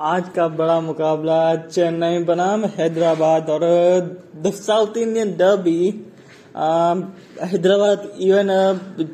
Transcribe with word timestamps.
आज 0.00 0.28
का 0.28 0.46
बड़ा 0.48 0.80
मुकाबला 0.80 1.54
चेन्नई 1.56 2.18
बनाम 2.24 2.64
हैदराबाद 2.66 3.50
और 3.50 3.64
the 4.36 4.50
south 4.50 4.96
Indian 4.96 5.32
derby. 5.36 5.88
Hyderabad 7.42 8.08
even 8.20 8.48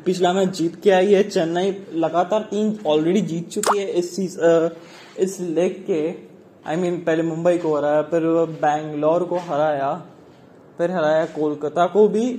पिछला 0.05 0.31
मैच 0.33 0.49
जीत 0.49 0.75
के 0.83 0.91
आई 0.91 1.13
है। 1.13 1.23
चेन्नई 1.23 1.75
लगातार 1.95 2.41
तीन 2.51 2.77
ऑलरेडी 2.87 3.21
जीत 3.21 3.49
चुकी 3.49 3.77
है 3.79 3.87
इस 3.91 4.15
सीज, 4.15 4.37
इस 5.19 5.39
लेग 5.39 5.83
के। 5.87 5.99
आई 6.07 6.75
I 6.75 6.79
मीन 6.79 6.93
mean, 6.93 7.05
पहले 7.05 7.23
मुंबई 7.23 7.57
को 7.57 7.75
हराया 7.75 8.01
फिर 8.03 8.21
बैंगलोर 8.61 9.23
को 9.23 9.37
हराया 9.39 9.93
फिर 10.77 10.91
हराया 10.91 11.25
कोलकाता 11.33 11.85
को 11.87 12.07
भी। 12.07 12.29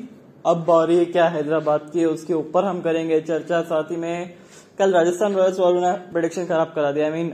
अब 0.46 0.64
बारी 0.68 1.04
क्या 1.06 1.26
हैदराबाद 1.28 1.90
की 1.92 2.04
उसके 2.04 2.34
ऊपर 2.34 2.64
हम 2.64 2.80
करेंगे 2.80 3.20
चर्चा। 3.22 3.60
साथ 3.62 3.90
ही 3.90 3.96
में 3.96 4.34
कल 4.78 4.92
राजस्थान 4.92 5.34
रॉयल्स 5.34 5.60
वालों 5.60 5.80
ने 5.80 5.92
प्रोडिक्शन 6.12 6.46
खराब 6.46 6.72
करा 6.74 6.92
दिया। 6.92 7.06
आई 7.06 7.12
I 7.12 7.14
मीन 7.14 7.32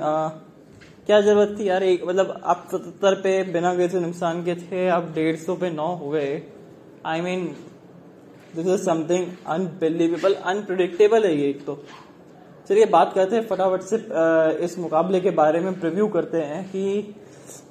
क्या 1.07 1.21
ज़रूरत 1.21 1.57
थी 1.59 1.69
यार? 1.69 1.83
एक 1.83 2.05
मतलब 2.07 2.41
आप 2.45 2.67
सतर 2.71 3.15
पे 3.23 3.43
बिना 3.53 3.75
किसी 3.77 4.01
नुकसान 4.01 4.43
के 4.45 4.55
थे 4.57 4.87
आप 4.89 5.11
डेढ़ 5.15 5.37
सौ 5.37 5.55
पे 5.57 5.71
नौ 5.71 5.87
हो 5.97 6.11
गए। 6.11 6.31
I 7.07 7.21
mean 7.21 7.45
this 8.55 8.67
is 8.67 8.85
something 8.85 9.27
unbelievable 9.49 10.35
unpredictable 10.45 11.27
है 11.27 11.35
ये 11.37 11.49
एक 11.51 11.65
तो। 11.67 11.75
चलिए 12.69 12.87
बात 12.87 13.13
करते 13.15 13.37
हैं 13.37 13.47
फटाफट 13.47 13.83
से 13.83 13.97
इस 14.65 14.79
मुकाबले 14.79 15.21
के 15.21 15.31
बारे 15.33 15.61
में 15.61 15.79
प्रिव्यू 15.81 16.07
करते 16.09 16.41
हैं 16.43 16.65
कि 16.71 17.15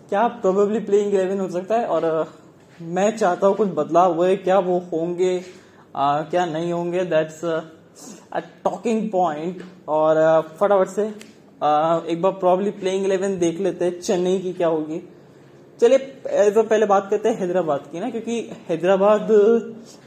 क्या 0.10 0.28
प्रोबेबली 0.40 0.80
प्लेइंग 0.86 1.14
इलेवन 1.14 1.40
हो 1.40 1.50
सकता 1.50 1.80
है 1.80 1.86
और 1.88 2.06
मैं 2.80 3.10
चाहता 3.18 3.48
हूँ 3.48 3.56
कुछ 3.56 3.70
बदलाव 3.76 4.16
हुए 4.16 4.36
क्या 4.38 4.60
वो 4.62 4.78
होंगे 4.94 5.36
आ, 5.96 6.22
क्या 6.22 6.46
नहीं 6.46 6.72
होंगे 6.74 7.04
दैट्स 7.08 7.44
अ 7.46 8.40
टॉकिंग 8.64 9.10
पॉइंट 9.12 9.64
और 9.90 10.16
फटाफट 10.60 10.88
से 10.90 11.12
एक 11.64 12.22
बार 12.22 12.32
प्रॉब्ली 12.34 12.72
प्लेइंग 12.74 13.06
इलेवन 13.06 13.38
देख 13.40 13.60
लेते 13.62 13.86
हैं, 13.86 14.00
चेन्नई 14.00 14.40
की 14.40 14.54
क्या 14.54 14.68
होगी। 14.68 15.02
चलिए 15.80 15.98
तो 16.52 16.64
पहले 16.64 16.86
बात 16.86 17.08
करते 17.10 17.30
हैं 17.30 17.40
हैदराबाद 17.40 17.88
की 17.92 18.00
ना, 18.00 18.10
क्योंकि 18.10 18.40
हैदराबाद 18.70 19.28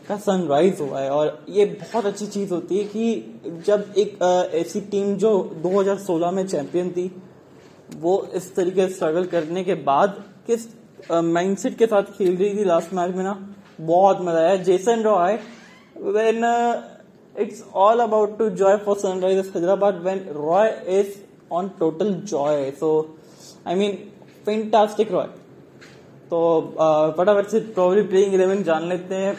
का 0.08 0.16
सनराइज 0.18 0.80
हुआ 0.80 1.00
है, 1.00 1.10
और 1.10 1.44
ये 1.48 1.64
बहुत 1.64 2.06
अच्छी 2.06 2.26
चीज़ 2.26 2.52
होती 2.54 2.78
है 2.78 2.84
कि 2.86 3.62
जब 3.66 3.92
एक 3.98 4.22
ऐसी 4.54 4.80
टीम 4.92 5.14
जो 5.16 5.32
2016 5.62 6.30
में 6.32 6.46
चैंपियन 6.46 6.90
थी, 6.90 7.10
वो 7.96 8.26
इस 8.34 8.54
तरीके 8.56 8.86
से 8.86 8.94
स्ट्रगल 8.94 9.24
करने 9.26 9.64
के 9.64 9.74
बाद 9.84 10.22
किस 10.46 10.66
माइंडसेट 11.10 11.76
के 11.78 11.86
साथ 11.86 12.16
खेल 12.18 12.36
रही 12.36 12.56
थी 12.56 12.64
लास्ट 12.64 12.94
मैच 12.94 13.14
में 13.14 13.24
ना, 13.24 13.38
बहुत 13.80 14.20
मज़ा 14.22 14.38
आया। 14.38 14.56
Jason 14.64 15.02
Roy 15.02 15.38
when 15.96 16.44
it's 17.34 17.62
all 17.74 18.00
about 18.00 18.38
to 18.38 18.48
joy 18.58 18.76
for 18.84 18.96
Sunrisers 18.98 19.54
Hyderabad 19.54 20.02
when 20.04 20.26
Roy 20.32 20.68
is 20.98 21.14
on 21.52 21.68
total 21.78 22.14
joy 22.24 22.70
so 22.80 22.90
I 23.66 23.74
mean 23.74 23.92
fantastic 24.46 25.12
Roy 25.12 25.26
तो 26.30 26.38
फटाफट 27.18 27.46
से 27.48 27.60
प्रॉब्ली 27.60 28.02
प्लेइंग 28.02 28.34
इलेवन 28.34 28.62
जान 28.62 28.88
लेते 28.88 29.14
हैं 29.14 29.34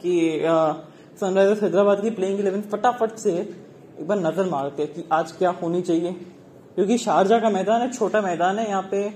कि 0.00 0.40
सनराइजर्स 1.20 1.62
हैदराबाद 1.62 2.00
की 2.02 2.10
प्लेइंग 2.10 2.40
इलेवन 2.40 2.60
फटाफट 2.72 3.16
से 3.18 3.32
एक 3.32 4.06
बार 4.08 4.18
नज़र 4.18 4.48
मारते 4.50 4.82
हैं 4.82 4.92
कि 4.94 5.04
आज 5.12 5.32
क्या 5.32 5.50
होनी 5.62 5.80
चाहिए। 5.82 6.12
क्योंकि 6.74 6.96
शारजा 6.98 7.38
का 7.38 7.50
मैदान 7.50 7.80
है, 7.80 7.90
छोटा 7.92 8.20
मैदान 8.20 8.58
है, 8.58 8.68
यहाँ 8.68 8.88
पे 8.90 9.08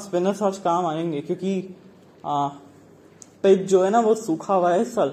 स्पिनर्स 0.00 0.42
आज 0.42 0.58
काम 0.58 0.86
आएँगे, 0.86 1.20
क्योंकि 1.20 1.76
पिच 3.42 3.60
जो 3.60 3.82
है 3.82 3.90
ना, 3.90 4.00
वो 4.00 4.14
सूखा 4.14 4.54
हुआ 4.54 4.72
है 4.72 4.84
सल। 4.84 5.12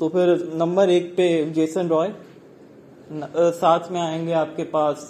तो 0.00 0.08
फिर 0.08 0.52
नंबर 0.54 0.90
एक 0.90 1.12
पे 1.16 1.28
जेसन 1.52 1.88
रॉय 1.88 2.08
साथ 3.12 3.90
में 3.90 4.00
आएँगे 4.00 4.32
आपके 4.32 4.64
पास 4.66 5.06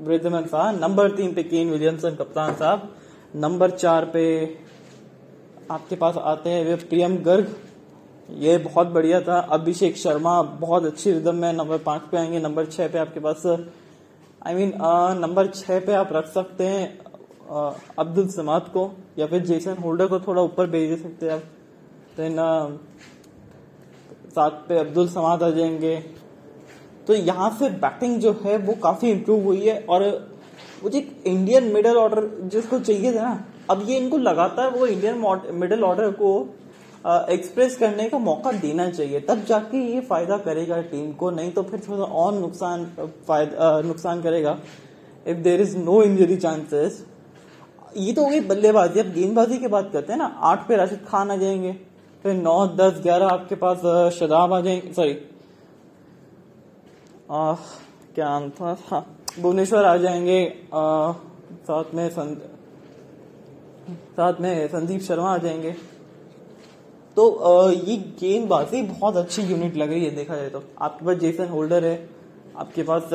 वृद्धमन 0.00 0.44
साहब। 0.46 0.80
नंबर 0.80 1.10
तीन 1.10 1.32
पे 1.34 1.42
केन 1.42 1.70
विलियमसन, 1.70 2.14
कप्तान 2.14 2.54
साहब। 2.54 2.88
नंबर 3.34 3.70
चार 3.70 4.04
पे 4.04 4.24
आपके 5.70 5.96
पास 5.96 6.16
आते 6.18 6.50
हैं 6.50 6.64
वे 6.64 6.74
प्रियम 6.84 7.16
गर्ग। 7.18 7.54
ये 8.38 8.56
बहुत 8.58 8.86
बढ़िया 8.88 9.20
था। 9.20 9.38
अभिषेक 9.52 9.96
शर्मा, 9.96 10.42
बहुत 10.42 10.84
अच्छी 10.84 11.12
रिदम 11.12 11.34
में 11.34 11.52
नंबर 11.52 11.78
पाँच 11.80 12.02
पे 12.10 12.16
आएँगे। 12.16 12.38
नंबर 12.38 12.66
छह 12.66 12.88
पे 12.88 12.98
आपके 12.98 13.20
पास 13.20 13.46
आई 13.46 14.54
मीन 14.54 14.72
नंबर 15.20 15.46
छह 15.46 15.80
पे 15.80 15.94
आप 15.94 16.12
रख 16.12 16.26
सकते 16.26 16.66
हैं 16.66 16.98
अब्दुल 17.98 18.28
समाद 18.28 18.68
को, 18.68 18.90
या 19.18 19.26
फिर 19.26 19.44
जेसन 19.46 19.76
होल्डर 19.76 20.06
को 20.06 20.20
थोड़ा 20.20 20.42
ऊपर 20.42 20.66
भेज 20.66 20.90
दे 20.90 20.96
सकते 21.02 21.26
हैं 21.26 21.32
आप। 21.32 21.42
देन 22.16 22.36
सात 24.30 24.64
पे 24.68 24.78
अब्दुल 24.78 25.08
समाद 25.08 25.42
आ 25.42 25.50
जाएँगे। 25.50 26.19
तो 27.06 27.14
यहाँ 27.14 27.50
से 27.58 27.68
बैटिंग 27.80 28.18
जो 28.20 28.32
है 28.44 28.56
वो 28.58 28.74
काफ़ी 28.82 29.10
इम्प्रूव 29.10 29.44
हुई 29.44 29.66
है 29.66 29.78
और 29.84 30.02
मुझे 30.84 30.98
इंडियन 31.26 31.64
मिडल 31.72 31.96
ऑर्डर 31.96 32.26
जिसको 32.48 32.78
चाहिए 32.80 33.12
था 33.12 33.22
ना, 33.22 33.44
अब 33.70 33.84
ये 33.88 33.96
इनको 33.96 34.18
लगातार 34.18 34.70
वो 34.70 34.86
इंडियन 34.86 35.16
मिडल 35.54 35.82
ऑर्डर 35.84 36.10
को 36.12 36.32
एक्सप्रेस 37.30 37.76
करने 37.76 38.08
का 38.08 38.18
मौका 38.18 38.52
देना 38.54 38.88
चाहिए, 38.90 39.20
तब 39.20 39.44
जाके 39.48 39.78
ये 39.84 40.00
फ़ायदा 40.00 40.36
करेगा 40.38 40.80
टीम 40.82 41.12
को, 41.12 41.30
नहीं 41.30 41.50
तो 41.52 41.62
फिर 41.62 41.80
थोड़ा 41.88 42.04
और 42.04 42.34
नुकसान 42.34 42.84
फ़ायदा 43.26 43.80
नुकसान 43.82 44.22
करेगा 44.22 44.58
if 45.26 45.38
there 45.38 45.60
is 45.60 45.76
no 45.78 46.02
injury 46.02 46.36
chances 46.36 47.04
ये 47.96 48.12
तो 48.12 48.24
हो 48.24 48.28
गई 48.28 48.40
बल्लेबाजी, 48.42 49.00
अब 49.00 49.12
गेंदबाजी 49.12 49.58
की 49.58 49.68
बात 49.68 49.90
करते 49.92 50.12
हैं 50.12 50.18
ना, 50.18 50.26
आठ 50.38 50.66
पे 50.68 50.76
राशिद 50.76 51.04
खान 51.08 51.30
आ 51.30 51.36
जाएँगे, 51.36 51.72
फिर 52.24 52.34
नौ, 52.34 52.66
दस, 52.68 53.00
ग्यारह 53.02 53.26
आपके 53.28 53.54
पास 53.56 53.78
शराब 54.18 54.52
आ 54.52 54.60
जाएँगे 54.60 54.92
सॉरी 54.92 55.18
क्या 57.30 58.28
नाम 58.28 58.48
था? 58.50 58.76
हाँ 58.86 59.06
भुवनेश्वर 59.40 59.84
आ 59.84 59.96
जाएँगे। 59.96 60.44
आ, 60.74 61.12
साथ 61.62 61.94
में 61.94 62.08
संद, 62.10 62.40
साथ 64.16 64.40
में 64.40 64.68
संदीप 64.68 65.00
शर्मा 65.00 65.34
आ 65.34 65.36
जाएँगे। 65.38 65.70
तो 67.16 67.30
आ, 67.30 67.70
ये 67.70 67.96
गेंदबाजी 68.20 68.82
बहुत 68.82 69.16
अच्छी 69.16 69.42
यूनिट 69.42 69.76
लग 69.76 69.90
रही 69.90 70.04
है 70.04 70.10
देखा 70.10 70.36
जाए 70.36 70.48
तो। 70.50 70.62
आपके 70.80 71.04
पास 71.06 71.16
जेसन 71.16 71.48
होल्डर 71.48 71.84
है 71.84 72.08
आपके 72.56 72.82
पास 72.82 73.12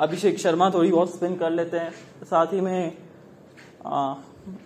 अभिषेक 0.00 0.38
शर्मा 0.38 0.70
थोड़ी 0.70 0.90
बहुत 0.92 1.14
स्पिन 1.14 1.36
कर 1.36 1.50
लेते 1.50 1.76
हैं। 1.76 1.90
साथ 2.24 2.52
ही 2.52 2.60
में 2.60 2.96
आ, 3.86 4.14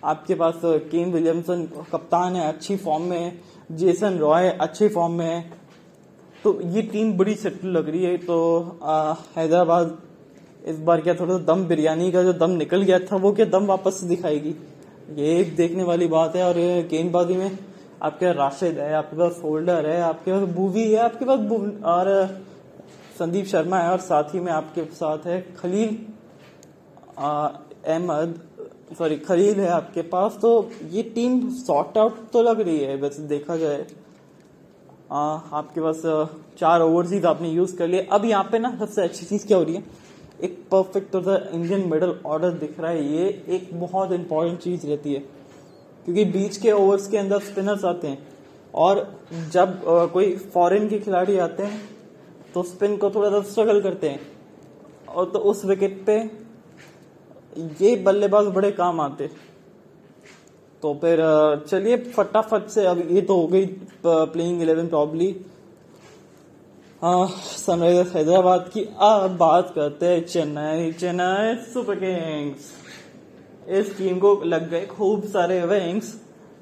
आपके 0.03 0.35
पास 0.35 0.61
केन 0.65 1.11
विलियमसन 1.11 1.65
कप्तान 1.91 2.35
है 2.35 2.47
अच्छी 2.47 2.77
फॉर्म 2.77 3.03
में 3.03 3.39
जेसन 3.71 4.17
रॉय 4.17 4.49
अच्छी 4.49 4.87
फॉर्म 4.87 5.13
में 5.13 5.25
है। 5.25 5.62
तो 6.43 6.59
ये 6.63 6.81
टीम 6.83 7.11
बड़ी 7.17 7.35
सेटल 7.35 7.67
लग 7.69 7.89
रही 7.89 8.03
है 8.03 8.17
तो 8.19 8.37
हैदराबाद 9.37 9.97
इस 10.67 10.79
बार 10.79 11.01
क्या 11.01 11.13
थोड़ा 11.15 11.37
सा 11.37 11.43
दम 11.45 11.65
बिरयानी 11.67 12.11
का 12.11 12.23
जो 12.23 12.33
दम 12.35 12.51
निकल 12.53 12.81
गया 12.81 12.99
था, 13.01 13.15
वो 13.15 13.31
क्या 13.31 13.45
दम 13.47 13.65
वापस 13.65 13.99
दिखाएगी? 14.03 14.55
ये 15.15 15.37
एक 15.39 15.55
देखने 15.55 15.83
वाली 15.83 16.07
बात 16.07 16.35
है 16.35 16.43
और 16.43 16.55
गेंदबाजी 16.89 17.35
में 17.35 17.57
आपके 18.01 18.25
पास 18.25 18.35
राशिद 18.35 18.79
है, 18.79 18.93
आपके 18.93 19.17
पास 19.17 19.39
होल्डर 19.43 19.89
है, 19.89 19.99
आपके 20.01 20.31
पास 20.31 20.49
बूवी 20.55 20.83
है, 20.83 20.97
आपके 20.99 21.25
पास 21.25 21.39
और 21.85 22.07
संदीप 23.19 23.45
शर्मा 23.45 23.77
है 23.77 23.89
और 23.89 23.99
साथ 24.01 24.33
ही 24.33 24.39
में 24.39 24.51
आपके 24.51 24.83
साथ 24.95 25.25
है 25.27 25.41
खलील 25.57 25.97
अहमद 27.17 28.39
सॉरी 28.97 29.17
खलील 29.17 29.59
है 29.59 29.67
आपके 29.71 30.01
पास 30.09 30.37
तो 30.41 30.69
ये 30.91 31.03
टीम 31.15 31.49
सॉर्ट 31.57 31.97
आउट 31.97 32.17
तो 32.33 32.41
लग 32.43 32.61
रही 32.61 32.79
है, 32.79 32.95
वैसे 32.95 33.21
देखा 33.27 33.57
जाए। 33.57 33.85
आ, 35.13 35.19
आपके 35.53 35.81
पास 35.81 36.01
चार 36.57 36.81
ओवरसीज 36.81 37.25
आपने 37.25 37.49
यूज़ 37.49 37.75
कर 37.77 37.87
लिए। 37.87 38.07
अब 38.11 38.25
यहाँ 38.25 38.43
पे 38.51 38.59
ना 38.59 38.75
सबसे 38.77 39.01
अच्छी 39.01 39.25
चीज़ 39.25 39.45
क्या 39.47 39.57
हो 39.57 39.63
रही 39.63 39.75
है? 39.75 39.83
एक 40.43 40.57
परफेक्ट 40.71 41.15
इंडियन 41.15 41.87
मिडल 41.89 42.15
ऑर्डर 42.25 42.51
दिख 42.53 42.79
रहा 42.79 42.91
है। 42.91 43.05
ये 43.07 43.27
एक 43.49 43.69
बहुत 43.73 44.11
इंपॉर्टेंट 44.11 44.59
चीज़ 44.59 44.87
रहती 44.87 45.13
है 45.13 45.19
क्योंकि 46.05 46.25
बीच 46.27 46.57
के 46.57 46.71
ओवर्स 46.71 47.07
के 47.07 47.17
अंदर 47.17 47.39
स्पिनर्स 47.41 47.85
आते 47.85 48.07
हैं। 48.07 48.27
और 48.73 49.07
जब 49.51 49.81
आ, 49.87 50.05
कोई 50.07 50.35
फॉरेन 50.53 50.89
के 50.89 50.99
खिलाड़ी 50.99 51.37
आते 51.39 51.63
हैं 51.63 51.81
तो 52.53 52.63
स्पिन 52.63 52.97
को 52.97 53.09
थोड़ा 53.09 53.29
सा 53.29 53.41
स्ट्रगल 53.43 53.81
करते 53.81 54.09
हैं। 54.09 54.19
और 55.07 55.29
तो 55.29 55.39
उस 55.41 55.65
विकेट 55.65 56.03
पे 56.05 56.17
ये 57.81 57.95
बल्लेबाज 58.03 58.45
बड़े 58.47 58.71
काम 58.73 59.01
आते 59.01 59.23
हैं। 59.23 59.52
तो 60.83 60.93
फिर 61.01 61.19
चलिए 61.67 61.97
फटाफट 62.13 62.67
से, 62.67 62.85
अब 62.85 62.97
ये 63.11 63.21
तो 63.21 63.35
हो 63.35 63.47
गई 63.47 63.65
playing 64.05 64.61
eleven 64.61 64.87
probably 64.87 65.27
Sunrisers 67.01 68.15
Hyderabad 68.15 68.69
की 68.73 68.81
अब 69.01 69.37
बात 69.37 69.71
करते 69.75 70.05
हैं 70.05 70.25
चेन्नई 70.25 70.91
चेन्नई 70.93 71.55
सुपर 71.73 71.95
किंग्स 71.95 72.71
इस 73.69 73.97
टीम 73.97 74.19
को 74.19 74.33
लग 74.45 74.69
गए 74.69 74.85
खूब 74.87 75.23
सारे 75.27 75.61
विंग्स 75.65 76.13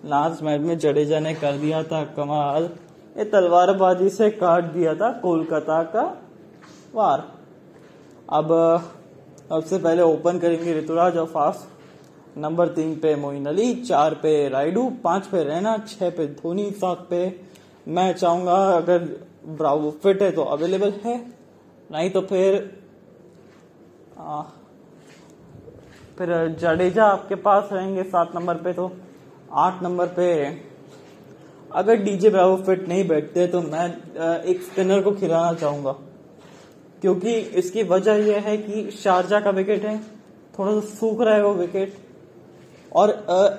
लास्ट 0.06 0.44
मैच 0.44 0.62
में 0.62 0.78
जडेजा 0.80 1.20
ने 1.20 1.34
कर 1.36 1.58
दिया 1.58 1.84
था 1.84 2.04
कमाल. 2.16 2.70
ये 3.16 3.24
तलवारबाजी 3.26 4.10
से 4.12 4.30
काट 4.38 4.72
दिया 4.74 4.96
था 4.96 5.12
कोलकाता 5.22 5.82
का 5.96 6.06
वार. 6.96 7.28
अब 8.30 8.48
सबसे 9.50 9.78
पहले 9.78 10.02
ओपन 10.04 10.40
करेंगे 10.40 10.80
ऋतुराज 10.80 11.18
और 11.18 11.26
फास्ट 11.28 11.81
नंबर 12.38 12.68
तीन 12.68 12.94
पे 12.96 13.16
मोइन 13.16 13.46
अली 13.46 13.74
चार 13.76 14.14
पे 14.14 14.32
राइडू 14.50 14.90
पाँच 15.04 15.26
पे 15.28 15.44
रैना 15.44 15.78
छह 15.88 16.10
पे 16.10 16.26
धोनी 16.34 16.70
सात 16.74 17.06
पे 17.10 17.20
मैं 17.88 18.12
चाहूँगा 18.14 18.56
अगर 18.72 19.00
ब्रावो 19.58 19.90
फिट 20.04 20.22
है 20.22 20.32
तो 20.32 20.42
अवेलेबल 20.50 20.94
है 21.06 21.16
नहीं 21.90 22.10
तो 22.10 22.22
फिर 22.22 22.56
आ, 24.18 24.42
फिर 26.18 26.30
जडेजा 26.60 27.06
आपके 27.06 27.36
पास 27.42 27.70
रहेंगे 27.72 28.04
सात 28.04 28.36
नंबर 28.36 28.56
पे 28.58 28.74
तो 28.74 28.92
आठ 29.58 29.82
नंबर 29.84 30.08
पे 30.10 30.28
अगर 31.72 31.96
डीजे 32.04 32.30
ब्रावो 32.30 32.56
फिट 32.58 32.88
नहीं 32.88 33.08
बैठते 33.08 33.48
तो 33.48 33.62
मैं 33.62 33.88
एक 34.44 34.62
स्पिनर 34.62 35.02
को 35.02 35.12
खिलाना 35.12 35.54
चाहूँगा 35.54 35.92
क्योंकि 37.02 37.36
इसकी 37.60 37.84
वजह 37.84 38.26
यह 38.26 38.48
है 38.48 38.58
कि 38.58 38.90
शारजा 38.94 39.40
का 39.40 39.50
विकेट 39.50 39.86
है 39.86 39.98
थोड़ा 40.60 40.80
सा 40.80 40.88
सूख 40.88 41.22
रहा 41.22 41.36
है 41.36 41.44
वो 41.44 41.54
विकेट 41.54 41.94
और 42.92 43.12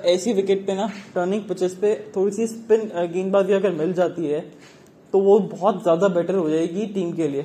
ऐसी 0.05 0.33
विकेट 0.33 0.65
पे 0.67 0.73
ना 0.75 0.87
टर्निंग 1.15 1.43
पिचेस 1.43 1.75
पे 1.75 1.95
थोड़ी 2.15 2.31
सी 2.31 2.47
स्पिन 2.47 2.89
गेंदबाजी 3.13 3.53
अगर 3.53 3.71
मिल 3.73 3.93
जाती 3.93 4.27
है 4.27 4.39
तो 5.13 5.19
वो 5.19 5.37
बहुत 5.39 5.81
ज़्यादा 5.83 6.07
बेटर 6.09 6.35
हो 6.35 6.49
जाएगी 6.49 6.85
टीम 6.93 7.11
के 7.13 7.27
लिए। 7.27 7.43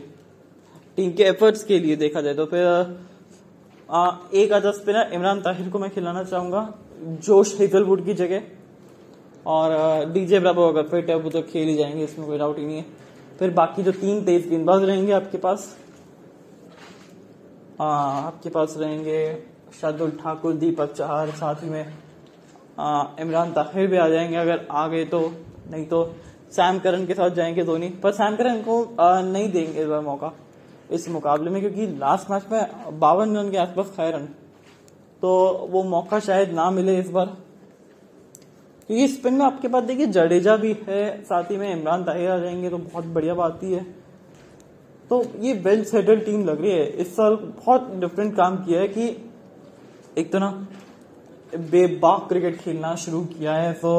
टीम 0.99 1.13
के 1.13 1.23
एफर्ट्स 1.25 1.65
के 1.65 1.79
लिए 1.79 1.97
देखा 1.97 2.21
जाए 2.21 2.35
तो 2.35 2.47
फिर 2.47 2.67
आ, 3.89 4.11
एक 4.35 4.53
आधा 4.53 4.71
स्पिनर 4.73 5.11
इमरान 5.15 5.41
ताहिर 5.41 5.69
को 5.71 5.79
मैं 5.79 5.91
खिलाना 5.91 6.23
चाहूँगा 6.25 6.63
जोश 7.25 7.55
हेजलवुड 7.61 8.05
की 8.05 8.15
जगह। 8.15 8.43
और 9.47 10.05
डीजे 10.13 10.39
ब्राबो 10.41 10.69
अगर 10.69 10.83
फिट 10.89 11.11
है 11.11 11.17
वो 11.17 11.31
तो 11.31 11.43
खेल 11.43 11.69
ही 11.69 11.77
जाएँगे 11.77 12.05
इसमें 12.05 12.27
कोई 12.27 12.39
डाउट 12.39 12.59
ही 12.59 12.65
नहीं 12.67 12.77
है। 12.77 12.85
फिर 13.39 13.51
बाकी 13.51 13.83
जो 13.83 13.93
तीन 13.95 14.25
तेज 14.25 14.49
गेंदबाज 14.49 14.83
रहेंगे 14.85 15.13
आपके 15.13 15.39
पास 15.39 15.77
आ, 17.81 17.87
आपके 17.87 18.49
पास 18.51 18.75
रहेंगे 18.79 19.21
शार्दुल 19.73 20.11
ठाकुर 20.23 20.53
दीपक 20.55 20.93
चाहर 20.93 21.31
साथ 21.33 21.63
में 21.65 21.85
इमरान 23.21 23.53
ताहिर 23.53 23.87
भी 23.87 23.97
आ 23.97 24.09
जाएँगे 24.09 24.37
अगर 24.37 24.67
आ 24.71 24.87
गए 24.89 25.05
तो। 25.05 25.21
नहीं 25.71 25.85
तो 25.87 26.05
सैम 26.53 26.79
करन 26.79 27.07
के 27.07 27.15
साथ 27.15 27.31
जाएँगे 27.31 27.65
धोनी 27.65 27.89
पर 28.03 28.13
सैम 28.13 28.37
करन 28.37 28.61
को 28.63 28.83
आ, 29.01 29.21
नहीं 29.21 29.51
देंगे 29.53 29.81
इस 29.81 29.87
बार 29.87 30.01
मौका 30.01 30.33
इस 30.91 31.09
मुकाबले 31.09 31.51
में 31.51 31.61
क्योंकि 31.61 31.87
लास्ट 31.99 32.31
मैच 32.31 32.45
में 32.53 32.99
बावन 33.01 33.37
रन 33.37 33.51
के 33.51 33.57
आसपास 33.57 33.93
खाए 33.97 34.11
रन। 34.11 34.25
तो 35.23 35.69
वो 35.71 35.83
मौका 35.85 36.21
शायद 36.21 36.53
ना 36.53 36.71
मिले 36.71 36.99
इस 36.99 37.11
बार। 37.11 37.27
क्योंकि 38.89 39.09
स्पिन 39.09 39.35
में 39.35 39.45
आपके 39.47 39.69
पास 39.69 39.85
देखिए 39.85 40.07
जडेजा 40.09 40.57
भी 40.57 40.77
है 40.89 41.23
साथ 41.25 41.51
ही 41.51 41.57
में 41.57 41.71
इमरान 41.73 42.05
ताहिर 42.05 42.31
आ 42.31 42.39
जाएँगे 42.39 42.71
तो 42.71 42.79
बहुत 42.79 43.05
बढ़िया 43.07 43.35
बात 43.35 43.63
ही 43.63 43.73
है। 43.73 43.83
तो 45.11 45.23
ये 45.41 45.53
वेल 45.55 45.85
सेटल 45.85 46.21
टीम 46.21 46.45
लग 46.45 46.61
रही 46.63 46.71
है। 46.71 46.87
इस 46.97 47.13
साल 47.17 47.35
बहुत 47.35 47.91
डिफरेंट 47.97 48.35
काम 48.37 48.57
किया 48.57 48.81
है 48.81 48.89
कि 48.89 49.09
एक 50.19 50.31
तो 50.33 50.39
ना 50.39 50.47
बेबाक 51.73 52.29
क्रिकेट 52.29 52.57
खेलना 52.61 52.95
शुरू 52.97 53.21
किया 53.25 53.53
है 53.55 53.73
तो 53.73 53.91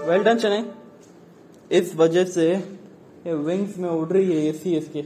वेल 0.00 0.22
डन 0.24 0.38
चेन्नई 0.38 0.64
इस 1.70 1.94
वजह 1.96 2.24
से 2.24 2.44
ये 2.46 3.34
विंग्स 3.34 3.78
में 3.78 3.88
उड़ 3.88 4.08
रही 4.08 4.32
है 4.32 4.44
ये 4.44 4.52
सी 4.52 4.74
एस 4.76 4.88
के 4.88 5.02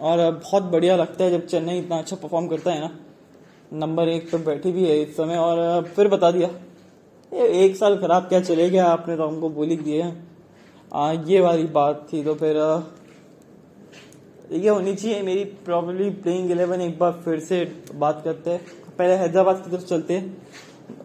और 0.00 0.30
बहुत 0.32 0.62
बढ़िया 0.72 0.96
लगता 0.96 1.24
है 1.24 1.30
जब 1.30 1.46
चेन्नई 1.46 1.78
इतना 1.78 1.98
अच्छा 1.98 2.16
परफॉर्म 2.16 2.46
करता 2.48 2.72
है 2.72 2.80
ना। 2.80 2.90
नंबर 3.74 4.08
एक 4.08 4.30
पर 4.32 4.38
बैठी 4.38 4.72
भी 4.72 4.84
है 4.84 5.00
इस 5.02 5.16
समय 5.16 5.36
और 5.36 5.84
फिर 5.96 6.08
बता 6.08 6.30
दिया। 6.30 6.48
ये 7.32 7.46
एक 7.64 7.76
साल 7.76 7.96
खराब 7.98 8.22
क्या 8.22 8.40
चले 8.40 8.68
गया? 8.70 8.86
आपने 8.86 9.16
तो 9.16 9.26
हमको 9.26 9.48
बोली 9.50 9.76
दिए 9.76 10.12
आ, 10.92 11.12
ये 11.12 11.40
वाली 11.40 11.64
बात 11.72 12.06
थी 12.12 12.24
तो 12.24 12.34
फिर 12.34 12.56
ये 14.52 14.68
होनी 14.68 14.94
चाहिए। 14.94 15.22
मेरी 15.22 15.44
प्रॉब्लली 15.64 16.10
प्लेइंग 16.10 16.50
इलेवन 16.50 16.80
एक 16.80 16.98
बार 16.98 17.12
फिर 17.24 17.40
से 17.40 17.64
बात 17.94 18.20
करते 18.24 18.50
हैं। 18.50 18.60
पहले 18.98 19.14
हैदराबाद 19.14 19.62
की 19.64 19.70
तरफ़ 19.70 19.84
चलते 19.84 20.24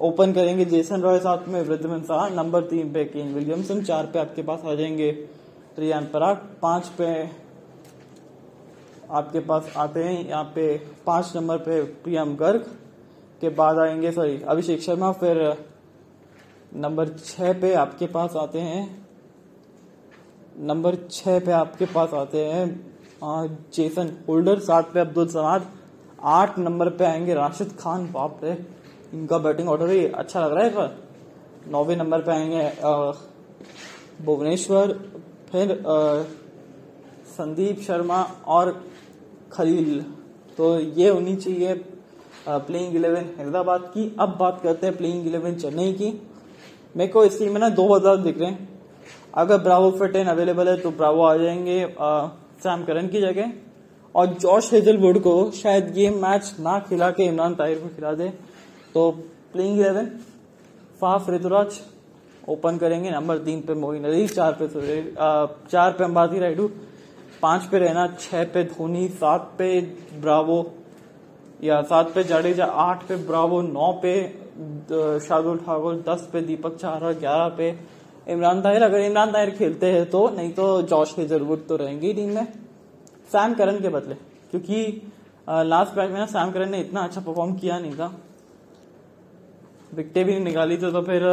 ओपन 0.01 0.33
करेंगे 0.33 0.65
जेसन 0.65 1.01
रॉय 1.01 1.19
साथ 1.19 1.47
में 1.47 1.61
वृद्धमन 1.61 2.01
शाह 2.01 2.27
नंबर 2.29 2.63
तीन 2.63 2.91
पे 2.93 3.03
केन 3.05 3.33
विलियमसन 3.33 3.81
चार 3.83 4.05
पे 4.05 4.19
आपके 4.19 4.41
पास 4.41 4.61
आ 4.65 4.75
जाएँगे। 4.75 5.09
रियान 5.79 6.05
पराग 6.05 6.37
पाँच 6.61 6.87
पे 6.97 7.07
आपके 9.11 9.39
पास 9.39 9.73
आते 9.77 10.03
हैं। 10.03 10.27
यहाँ 10.27 10.43
पे 10.55 10.77
पाँच 11.05 11.31
नंबर 11.35 11.57
पे 11.57 11.81
प्रियम 12.03 12.35
गर्ग, 12.35 12.61
के 13.41 13.49
बाद 13.51 13.79
आएँगे 13.79 14.11
सॉरी 14.11 14.41
अभिषेक 14.43 14.81
शर्मा, 14.81 15.11
फिर 15.11 15.37
नंबर 16.75 17.09
छह 17.17 17.53
पे 17.53 17.73
आपके 17.75 18.07
पास 18.07 18.35
आते 18.35 18.59
हैं। 18.59 19.05
नंबर 20.59 20.95
छह 21.11 21.39
पे 21.39 21.51
आपके 21.51 21.85
पास 21.87 22.13
आते 22.13 22.45
हैं 22.45 22.65
जेसन 23.73 24.17
होल्डर 24.27 24.59
सात 24.61 24.91
पे 24.93 24.99
अब्दुल 24.99 25.27
समाद 25.27 25.65
आठ 26.21 26.57
नंबर 26.59 26.89
पे 26.91 27.05
आएँगे 27.05 27.33
राशिद 27.33 27.71
खान, 27.79 28.11
बाप 28.11 28.39
रे। 28.43 28.57
इनका 29.13 29.37
बैटिंग 29.39 29.69
ऑर्डर 29.69 29.89
ही 29.89 30.05
अच्छा 30.07 30.45
लग 30.45 30.53
रहा 30.53 30.63
है 30.63 30.69
पर 30.69 31.69
नौवे 31.71 31.95
नंबर 31.95 32.21
पे 32.21 32.31
आएँगे 32.31 32.63
भुवनेश्वर, 34.25 34.91
फिर 35.51 35.83
संदीप 37.29 37.79
शर्मा 37.81 38.21
और 38.47 38.71
खलील। 39.51 40.01
तो 40.57 40.79
ये 40.79 41.09
होनी 41.09 41.35
चाहिए 41.35 41.73
प्लेइंग 42.47 42.95
इलेवन 42.95 43.25
हैदराबाद 43.37 43.81
की। 43.93 44.15
अब 44.19 44.35
बात 44.39 44.59
करते 44.63 44.87
हैं 44.87 44.95
प्लेइंग 44.97 45.27
इलेवन 45.27 45.55
चेन्नई 45.55 45.93
की। 45.93 46.11
मेरे 46.95 47.11
को 47.11 47.23
इस 47.25 47.39
टीम 47.39 47.53
में 47.53 47.59
ना 47.59 47.69
दो 47.71 47.87
बदलाव 47.89 48.17
दिख 48.17 48.39
रहे 48.39 48.49
हैं। 48.49 48.69
अगर 49.35 49.57
ब्रावो 49.57 49.91
फिट 49.91 50.15
एंड 50.15 50.29
अवेलेबल 50.29 50.67
है 50.67 50.77
तो 50.77 50.91
ब्रावो 50.91 51.23
आ 51.23 51.35
जाएँगे 51.37 51.85
सैम 52.63 52.83
करन 52.85 53.07
की 53.07 53.21
जगह। 53.21 53.51
और 54.15 54.33
जॉश 54.35 54.71
हेजलवुड 54.73 55.19
को 55.19 55.51
शायद 55.53 55.97
ये 55.97 56.09
मैच 56.11 56.55
ना 56.59 56.77
खिला 56.89 57.09
के 57.11 57.23
इमरान 57.25 57.55
ताहिर 57.55 57.79
को 57.79 57.87
खिला 57.89 58.13
दे। 58.13 58.27
तो 58.95 59.09
playing 59.53 59.79
eleven 59.79 60.05
Faf 61.01 61.29
Ruturaj 61.29 61.79
open 62.49 62.77
करेंगे। 62.77 63.09
नंबर 63.11 63.37
तीन 63.39 63.61
पे 63.61 63.73
मोइन 63.75 64.05
अली, 64.05 64.27
चार 64.27 64.57
पे 64.61 64.67
चार 65.67 65.91
पे 65.91 66.03
अंबाती 66.03 66.39
राइडू 66.39 66.67
पाँच 67.41 67.65
पे 67.65 67.79
रहना 67.79 68.07
छह 68.19 68.43
पे 68.45 68.63
धोनी, 68.65 69.07
सात 69.09 69.51
पे 69.57 69.79
ब्रावो, 70.21 70.59
या 71.63 71.81
सात 71.83 72.11
पे 72.13 72.23
जाडेजा, 72.23 72.65
आठ 72.65 73.03
पे 73.07 73.15
ब्रावो, 73.25 73.61
नौ 73.63 73.91
पे 74.03 74.13
शार्दुल 75.19 75.57
ठाकुर, 75.59 75.95
दस 76.07 76.27
पे 76.33 76.41
दीपक 76.41 76.75
चाहरा, 76.75 77.11
ग्यारह 77.13 77.47
पे 77.57 77.69
इमरान 78.27 78.61
ताहिर। 78.61 78.83
अगर 78.83 78.99
इमरान 79.01 79.31
ताहिर 79.31 79.49
खेलते 79.51 79.91
हैं 79.91 80.09
तो 80.09 80.27
नहीं 80.31 80.51
तो 80.53 80.81
जॉश 80.83 81.15
हेजलवुड 81.17 81.65
तो 81.67 81.75
रहेंगे 81.77 82.13
टीम 82.13 82.29
में। 82.29 82.47
सैम 83.31 83.53
करन 83.53 83.79
के 83.81 83.89
बदले 83.89 84.15
क्योंकि 84.51 84.77
लास्ट 85.49 85.97
मैच 85.97 86.09
में 86.09 86.19
ना 86.19 86.25
सैम 86.27 86.51
करन 86.51 86.69
ने 86.69 86.79
इतना 86.79 87.01
अच्छा 87.01 87.21
परफॉर्म 87.21 87.53
किया 87.55 87.79
नहीं 87.79 87.93
था। 87.93 88.11
विकटें 89.93 90.23
भी 90.25 90.31
नहीं 90.31 90.43
निकाली 90.43 90.77
थी 90.77 90.91
तो 90.91 91.01
फिर 91.01 91.23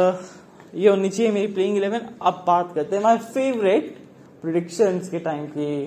ये 0.75 0.89
होनी 0.89 1.09
चाहिए 1.09 1.31
मेरी 1.31 1.53
प्लेइंग 1.53 1.77
इलेवन 1.77 2.07
अब 2.21 2.43
बात 2.47 2.71
करते 2.75 2.95
हैं 2.95 3.03
माई 3.03 3.17
फेवरेट 3.27 3.95
प्रिडिक्शन 4.41 4.99
के 5.11 5.19
टाइम 5.19 5.45
की। 5.47 5.85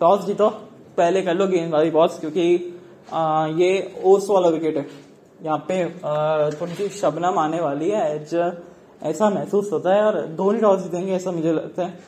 टॉस 0.00 0.24
जीतो 0.26 0.48
पहले 0.96 1.22
कर 1.22 1.34
लो 1.34 1.46
गेंदबाजी 1.46 1.90
बॉस 1.90 2.18
क्योंकि 2.20 2.44
आ, 3.12 3.46
ये 3.48 3.94
ओस 4.04 4.26
वाला 4.30 4.48
विकेट 4.48 4.76
है। 4.76 4.86
यहाँ 5.42 5.58
पे 5.68 5.84
थोड़ी 6.60 6.74
सी 6.74 6.88
शबनम 6.90 7.38
आने 7.38 7.60
वाली 7.60 7.88
है 7.90 8.04
एज 8.14 8.34
ऐसा 9.04 9.28
महसूस 9.30 9.72
होता 9.72 9.94
है 9.94 10.02
और 10.02 10.20
धोनी 10.36 10.60
टॉस 10.60 10.82
जीतेंगे 10.82 11.12
ऐसा 11.12 11.30
मुझे 11.32 11.52
लगता 11.52 11.84
है। 11.84 11.98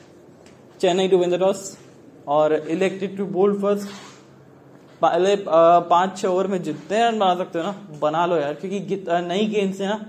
Chennai 0.80 1.09
to 1.09 1.19
win 1.19 1.30
the 1.30 1.40
toss 1.40 1.76
और 2.26 2.52
इलेक्टेड 2.54 3.16
टू 3.16 3.26
बोल्ड 3.28 3.61
फ़र्स्ट 3.61 3.88
पहले 5.02 5.37
पाँच 5.47 6.19
छह 6.19 6.28
ओवर 6.28 6.47
में 6.47 6.62
जितने 6.62 6.99
रन 7.00 7.19
बना 7.19 7.35
सकते 7.35 7.59
हो 7.59 7.64
ना? 7.64 7.99
बना 8.00 8.26
लो 8.26 8.37
यार, 8.37 8.54
क्योंकि 8.54 9.04
नई 9.23 9.47
गेंद 9.47 9.75
से 9.75 9.87
ना 9.87 10.04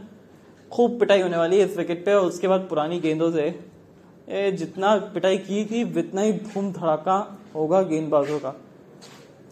खूब 0.72 1.00
पिटाई 1.00 1.22
होने 1.22 1.38
वाली 1.38 1.60
है 1.60 1.66
इस 1.66 1.78
विकेट 1.78 2.06
पे, 2.06 2.14
और 2.14 2.26
उसके 2.26 2.48
बाद 2.48 2.68
पुरानी 2.70 3.00
गेंदों 3.00 3.32
से। 3.32 3.48
ये 4.28 4.52
जितना 4.54 4.96
पिटाई 5.14 5.38
की 5.40 5.66
थी 5.66 5.84
उतना 6.00 6.22
ही 6.22 6.32
धूम 6.34 6.72
धड़ाका 6.74 7.18
होगा 7.56 7.82
गेंदबाजों 7.84 8.40
का। 8.40 8.50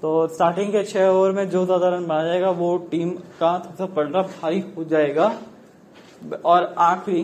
तो 0.01 0.27
स्टार्टिंग 0.27 0.71
के 0.71 0.83
छह 0.83 1.07
ओवर 1.07 1.31
में 1.31 1.49
जो 1.49 1.65
ज़्यादा 1.65 1.89
रन 1.89 2.05
बना 2.05 2.23
जाएगा, 2.23 2.49
वो 2.49 2.77
टीम 2.91 3.09
का 3.39 3.57
थोड़ा 3.59 3.93
पलटा 3.95 4.21
भारी 4.21 4.59
हो 4.77 4.83
जाएगा। 4.85 5.35
और 6.45 6.73
आखिरी 6.79 7.23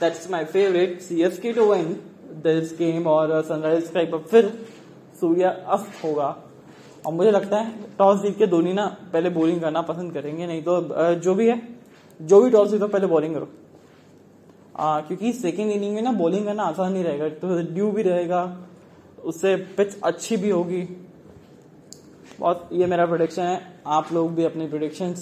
that's 0.00 0.30
my 0.30 0.44
favourite 0.46 1.00
CSK 1.00 1.52
to 1.52 1.72
win 1.72 1.96
this 2.42 2.72
game 2.78 3.06
और 3.06 3.40
सनराइज 3.44 3.88
का 3.88 4.00
एक 4.00 4.10
बार 4.10 4.20
फिर 4.30 4.52
सूर्य 5.20 5.44
अस्त 5.68 6.04
होगा। 6.04 6.36
और 7.04 7.12
मुझे 7.12 7.30
लगता 7.30 7.56
है 7.56 7.72
टॉस 7.98 8.20
जीत 8.22 8.36
के 8.38 8.46
धोनी 8.46 8.72
ना 8.72 8.86
पहले 9.12 9.30
बॉलिंग 9.30 9.60
करना 9.60 9.82
पसंद 9.84 10.12
करेंगे 10.12 10.46
नहीं 10.46 10.62
तो 10.62 11.14
जो 11.16 11.34
भी 11.34 11.48
है 11.48 11.60
जो 12.20 12.40
भी 12.40 12.50
टॉस 12.50 12.70
जीतो 12.70 12.88
पहले 12.88 13.06
बॉलिंग 13.06 13.34
करो। 13.34 13.48
आ, 14.76 15.00
क्योंकि 15.00 15.32
सेकेंड 15.32 15.70
इनिंग 15.70 15.94
में 15.94 16.02
ना 16.02 16.12
बॉलिंग 16.14 16.44
करना 16.46 16.62
आसान 16.64 16.92
नहीं 16.92 17.04
रहेगा 17.04 17.28
तो 17.38 17.60
ड्यू 17.74 17.90
भी 17.92 18.02
रहेगा 18.02 18.42
उससे 19.24 19.54
पिच 19.76 20.00
अच्छी 20.04 20.36
भी 20.36 20.50
होगी। 20.50 20.82
बहुत 22.40 22.68
ये 22.72 22.86
मेरा 22.86 23.06
प्रोडिक्शन 23.06 23.42
है 23.42 23.60
आप 23.86 24.12
लोग 24.12 24.34
भी 24.34 24.44
अपने 24.44 24.66
प्रोडिक्शन 24.68 25.14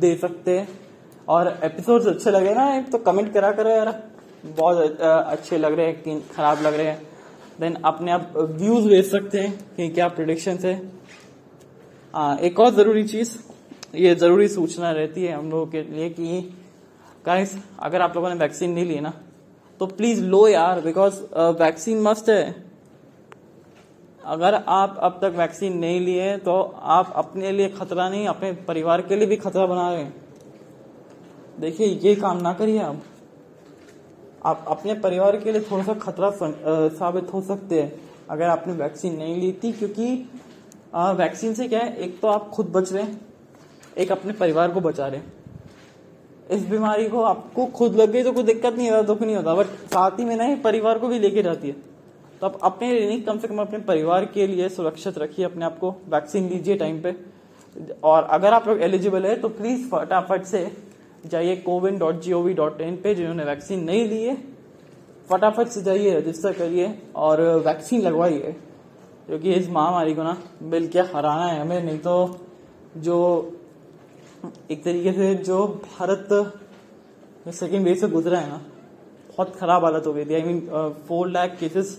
दे 0.00 0.14
सकते 0.16 0.58
हैं। 0.58 0.68
और 1.28 1.48
एपिसोड्स 1.64 2.06
अच्छे 2.06 2.30
लगे 2.30 2.54
ना 2.54 2.80
तो 2.82 2.98
कमेंट 3.00 3.32
करा 3.32 3.50
करो 3.52 3.70
यार। 3.70 3.88
बहुत 4.48 5.00
अच्छे 5.00 5.58
लग 5.58 5.72
रहे 5.72 5.86
हैं 5.86 6.02
कि 6.02 6.20
खराब 6.34 6.62
लग 6.62 6.74
रहे 6.74 6.86
हैं। 6.86 7.02
देन 7.60 7.74
अपने 7.84 8.12
आप 8.12 8.32
व्यूज़ 8.36 8.88
भेज 8.88 9.10
सकते 9.10 9.40
हैं 9.40 9.52
कि 9.76 9.88
क्या 9.88 10.08
प्रोडिक्शन 10.08 10.58
है। 10.62 10.80
आ, 12.14 12.36
एक 12.36 12.60
और 12.60 12.74
ज़रूरी 12.74 13.04
चीज़ 13.04 13.36
ये 13.94 14.14
ज़रूरी 14.14 14.48
सूचना 14.48 14.90
रहती 14.90 15.24
है 15.24 15.32
हम 15.32 15.50
लोगों 15.50 15.66
के 15.66 15.82
लिए 15.82 16.08
कि 16.10 16.40
गाइस 17.24 17.56
अगर 17.80 18.02
आप 18.02 18.16
लोगों 18.16 18.28
ने 18.28 18.34
वैक्सीन 18.34 18.70
नहीं 18.70 18.84
ली 18.84 19.00
ना 19.00 19.12
तो 19.80 19.86
प्लीज़ 19.88 20.22
लो 20.24 20.46
यार 20.48 20.80
बिकॉज़ 20.80 21.20
वैक्सीन 21.58 22.00
मस्ट 22.02 22.28
है। 22.30 22.54
अगर 24.24 24.54
आप 24.54 24.96
अब 24.98 25.18
तक 25.22 25.34
वैक्सीन 25.38 25.76
नहीं 25.78 26.00
लिए 26.00 26.36
तो 26.38 26.60
आप 26.82 27.12
अपने 27.16 27.50
लिए 27.52 27.68
खतरा 27.70 28.08
नहीं 28.08 28.26
अपने 28.28 28.52
परिवार 28.68 29.00
के 29.02 29.16
लिए 29.16 29.26
भी 29.26 29.36
खतरा 29.36 29.66
बना 29.66 29.90
रहे 29.90 30.02
हैं। 30.02 30.14
देखिए 31.60 31.86
ये 31.86 32.14
काम 32.14 32.40
ना 32.40 32.52
करिए 32.52 32.78
आप। 32.78 33.02
आप 34.44 34.64
अपने 34.68 34.94
परिवार 34.94 35.36
के 35.36 35.52
लिए 35.52 35.60
थोड़ा 35.60 35.84
सा 35.84 35.94
खतरा 35.94 36.30
साबित 36.96 37.32
हो 37.32 37.40
सकते 37.42 37.82
हैं 37.82 37.92
अगर 38.30 38.48
आपने 38.48 38.72
वैक्सीन 38.72 39.16
नहीं 39.16 39.40
ली 39.40 39.52
थी 39.64 39.72
क्योंकि 39.72 40.28
आ, 40.94 41.10
वैक्सीन 41.12 41.54
से 41.54 41.68
क्या 41.68 41.80
है 41.80 41.96
एक 41.96 42.20
तो 42.20 42.28
आप 42.28 42.48
खुद 42.48 42.66
बच 42.66 42.92
रहे 42.92 43.02
हैं 43.02 43.20
एक 43.98 44.12
अपने 44.12 44.32
परिवार 44.32 44.70
को 44.70 44.80
बचा 44.80 45.06
रहे 45.06 45.20
हैं। 45.20 45.32
इस 46.50 46.66
बीमारी 46.68 47.08
को 47.08 47.22
आपको 47.22 47.66
खुद 47.66 47.96
लग 47.96 48.10
गई 48.10 48.22
तो 48.22 48.32
कोई 48.32 48.44
दिक्कत 48.44 48.74
नहीं 48.74 48.90
होता 48.90 49.02
दुख 49.02 49.20
नहीं 49.22 49.36
होता 49.36 49.54
बट 49.54 49.66
साथ 49.92 50.18
ही 50.18 50.24
में 50.24 50.36
नहीं 50.36 50.56
परिवार 50.62 50.98
को 50.98 51.08
भी 51.08 51.18
लेके 51.18 51.42
जाती 51.42 51.68
है। 51.68 51.74
तो 52.40 52.46
आप 52.46 52.58
अपने 52.62 52.92
लिए 52.92 53.06
नहीं 53.08 53.22
कम 53.22 53.38
से 53.38 53.48
कम 53.48 53.60
अपने 53.60 53.78
परिवार 53.78 54.24
के 54.24 54.46
लिए 54.46 54.68
सुरक्षित 54.68 55.18
रखिए 55.18 55.44
अपने 55.44 55.64
आप 55.64 55.78
को 55.78 55.90
वैक्सीन 56.08 56.48
लीजिए 56.48 56.76
टाइम 56.76 57.00
पे। 57.02 57.14
और 58.04 58.22
अगर 58.22 58.52
आप 58.52 58.68
लोग 58.68 58.82
एलिजिबल 58.82 59.26
है 59.26 59.34
तो 59.36 59.48
प्लीज़ 59.48 59.88
फटाफट 59.88 60.44
से 60.44 60.64
जाइए 61.26 61.56
CoWIN 61.58 61.98
dot 61.98 62.20
G 62.20 62.32
O 62.32 62.40
V 62.42 62.54
dot 62.54 62.80
in 62.80 62.96
पे, 62.96 63.14
जिन्होंने 63.14 63.44
वैक्सीन 63.44 63.84
नहीं 63.84 64.04
ली 64.08 64.22
है। 64.22 64.36
फटाफट 65.30 65.68
से 65.68 65.82
जाइए, 65.82 66.14
रजिस्टर 66.14 66.52
करिए 66.52 66.92
और 67.16 67.40
वैक्सीन 67.66 68.00
लगवाइए, 68.02 68.54
क्योंकि 69.26 69.52
इस 69.52 69.68
महामारी 69.70 70.14
को 70.14 70.22
ना 70.22 70.36
मिल 70.64 70.86
के 70.88 71.00
हराना 71.00 71.46
है 71.46 71.60
हमें, 71.60 71.82
नहीं 71.82 71.98
तो 71.98 72.38
जो 72.98 73.16
एक 74.70 74.82
तरीके 74.84 75.12
से 75.12 75.34
जो 75.36 75.66
भारत 75.66 76.28
सेकेंड 77.48 77.84
वेव 77.84 77.94
से 77.94 78.08
गुजरा 78.08 78.38
है 78.38 78.48
ना, 78.48 78.60
बहुत 79.28 79.56
खराब 79.56 79.84
हालत 79.84 80.06
हो 80.06 80.12
गई 80.12 80.24
थी। 80.24 80.34
I 80.34 80.42
mean 80.42 80.60
four 81.08 81.28
lakh 81.28 81.56
cases 81.60 81.94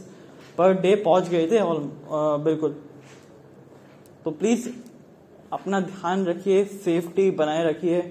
per 0.57 0.73
day 0.81 0.95
पहुँच 0.97 1.29
गए 1.29 1.47
थे 1.47 1.59
और 1.59 1.79
बिल्कुल। 2.43 2.75
तो 4.25 4.31
प्लीज़ 4.31 4.69
अपना 5.53 5.79
ध्यान 5.81 6.25
रखिए 6.25 6.63
सेफ्टी 6.65 7.29
बनाए 7.33 7.63
रखिए। 7.65 8.01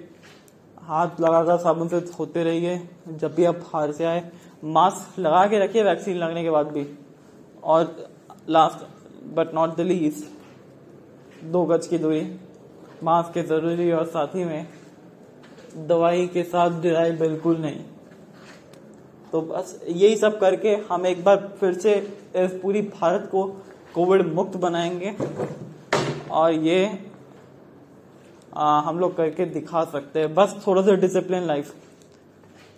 हाथ 0.86 1.20
लगाकर 1.20 1.56
साबुन 1.58 1.88
से 1.88 2.00
धोते 2.00 2.42
रहिए, 2.44 2.80
जब 3.10 3.34
भी 3.34 3.44
आप 3.44 3.54
बाहर 3.56 3.92
से 3.92 4.04
आए 4.04 4.22
मास्क 4.64 5.18
लगा 5.18 5.46
के 5.46 5.58
रखिए 5.58 5.82
वैक्सीन 5.82 6.16
लगने 6.16 6.42
के 6.42 6.50
बाद 6.50 6.66
भी। 6.66 6.86
और 7.64 8.08
last 8.48 8.86
but 9.36 9.54
not 9.54 9.76
the 9.76 9.80
least 9.80 11.44
दो 11.44 11.64
गज 11.64 11.86
की 11.86 11.98
दूरी 11.98 12.22
मास्क 13.04 13.32
के 13.34 13.42
ज़रूरी 13.42 13.90
और 13.92 14.06
साथ 14.06 14.34
ही 14.34 14.44
में 14.44 14.66
दवाई 15.86 16.26
के 16.26 16.42
साथ 16.44 16.80
ड्राई 16.82 17.10
बिल्कुल 17.12 17.56
नहीं। 17.56 17.80
तो 19.32 19.40
बस 19.42 19.80
यही 19.86 20.16
सब 20.16 20.38
करके 20.40 20.74
हम 20.90 21.06
एक 21.06 21.24
बार 21.24 21.36
फिर 21.60 21.74
से 21.74 21.94
इस 22.36 22.52
पूरी 22.52 22.82
भारत 22.82 23.28
को 23.32 23.44
कोविड 23.94 24.26
मुक्त 24.34 24.56
बनाएँगे। 24.56 25.14
और 26.30 26.52
ये 26.52 26.86
आ, 28.56 28.80
हम 28.80 28.98
लोग 28.98 29.16
करके 29.16 29.44
दिखा 29.46 29.84
सकते 29.86 30.20
हैं। 30.20 30.34
बस 30.34 30.54
थोड़ा 30.66 30.82
सा 30.82 30.94
डिसिप्लिन 30.96 31.46
लाइफ 31.46 31.72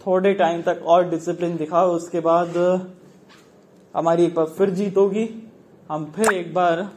थोड़े 0.01 0.33
टाइम 0.35 0.63
तक 0.63 0.81
और 0.87 1.09
डिसिप्लिन 1.11 1.57
दिखाओ 1.57 1.91
उसके 1.93 2.21
बाद 2.21 2.57
हमारी 3.95 4.25
एक 4.25 4.35
बार 4.35 4.47
फिर 4.59 4.71
जीत 4.71 4.97
होगी। 4.97 5.29
हम 5.91 6.05
फिर 6.17 6.33
एक 6.33 6.53
बार 6.55 6.89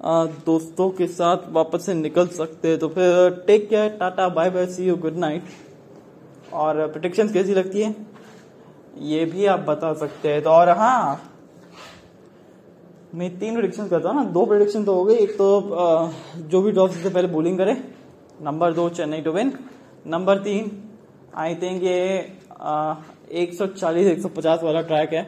आ, 0.00 0.24
दोस्तों 0.46 0.88
के 0.90 1.06
साथ 1.08 1.48
वापस 1.52 1.86
से 1.86 1.94
निकल 1.94 2.26
सकते 2.28 2.68
हैं। 2.68 2.78
तो 2.78 2.88
फिर 2.88 3.30
take 3.46 3.68
care 3.68 3.88
tata 4.00 4.28
bye 4.30 4.50
bye 4.50 4.66
see 4.66 4.86
you 4.86 4.96
good 4.96 5.16
night 5.18 6.52
और 6.54 6.86
प्रोटेक्शन 6.88 7.32
कैसी 7.32 7.54
लगती 7.54 7.82
है? 7.82 7.94
ये 9.02 9.24
भी 9.24 9.46
आप 9.46 9.60
बता 9.60 9.92
सकते 9.94 10.32
हैं। 10.32 10.42
तो 10.42 10.50
और 10.50 10.68
हाँ 10.70 11.20
मैं 13.14 13.30
तीन 13.38 13.52
प्रोडिक्शन 13.52 13.88
करता 13.88 14.08
हूँ 14.08 14.16
ना। 14.16 14.30
दो 14.30 14.44
प्रोडिक्शन 14.46 14.84
तो 14.84 14.94
हो 14.94 15.04
गई 15.04 15.14
एक 15.16 15.32
तो 15.32 16.12
जो 16.50 16.60
भी 16.62 16.72
टॉस 16.72 16.96
से 16.96 17.08
पहले 17.08 17.28
बोलिंग 17.28 17.58
करे। 17.58 17.74
नंबर 18.40 18.72
दो 18.72 18.88
चेन्नई 18.90 19.20
टू 19.20 19.32
विन 19.32 19.52
नंबर 20.06 20.38
तीन 20.40 20.70
आई 21.36 21.54
थिंक 21.54 21.82
ये 21.82 21.98
एक 23.32 23.54
सौ 23.54 23.66
चालीस, 23.68 24.06
एक 24.06 24.20
सौ 24.22 24.28
पचास 24.30 24.62
वाला 24.62 24.80
ट्रैक 24.82 25.12
है। 25.12 25.22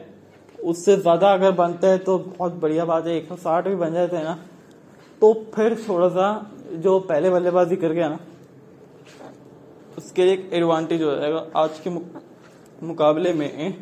उससे 0.65 0.95
ज़्यादा 0.97 1.31
अगर 1.33 1.51
बनते 1.53 1.87
हैं 1.87 2.03
तो 2.03 2.17
बहुत 2.19 2.53
बढ़िया 2.55 2.85
बात 2.85 3.05
है। 3.07 3.15
एक 3.15 3.27
सौ 3.27 3.35
साठ 3.37 3.67
भी 3.67 3.75
बन 3.77 3.93
जाते 3.93 4.17
हैं 4.17 4.23
ना 4.23 4.37
तो 5.21 5.33
फिर 5.55 5.75
थोड़ा 5.87 6.07
सा 6.09 6.29
जो 6.75 6.99
पहले 7.01 7.29
बल्लेबाजी 7.29 7.75
कर 7.75 7.91
गया 7.91 8.09
ना, 8.09 8.19
उसके 9.97 10.25
लिए 10.25 10.33
एक 10.33 10.49
एडवांटेज 10.53 11.01
हो 11.03 11.11
जाएगा 11.11 11.45
आज 11.57 11.79
के 11.79 11.89
मुकाबले 12.81 13.33
में। 13.33 13.73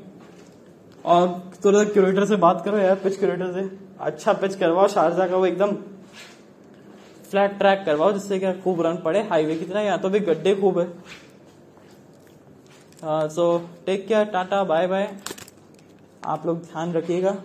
और 1.06 1.28
थोड़ा 1.66 1.78
सा 1.80 1.90
क्यूरेटर 1.92 2.26
से 2.26 2.36
बात 2.38 2.62
करो 2.66 2.78
यार 2.78 2.96
पिच 2.98 3.18
क्यूरेटर 3.20 3.52
से। 3.54 3.70
अच्छा 4.02 4.34
पिच 4.36 4.56
करवाओ, 4.56 4.88
शारजा 4.90 5.28
का 5.28 5.38
वो 5.38 5.46
एकदम 5.46 5.76
फ्लैट 7.26 7.58
ट्रैक 7.58 7.84
करवाओ, 7.86 8.12
जिससे 8.12 8.40
क्या 8.40 8.54
खूब 8.64 8.82
रन 8.82 8.98
पड़े। 8.98 9.22
हाईवे 9.24 9.56
की 9.56 9.66
तरह, 9.66 9.82
यहाँ 9.82 10.00
तो 10.00 10.10
भी 10.10 10.20
गड्ढे 10.22 10.56
खूब 10.56 10.80
है। 10.80 10.88
So 13.30 13.58
take 13.86 14.08
care 14.08 14.26
tata 14.28 14.64
bye 14.66 14.88
bye 14.88 15.10
आप 16.26 16.46
लोग 16.46 16.62
ध्यान 16.64 16.94
रखिएगा। 16.94 17.36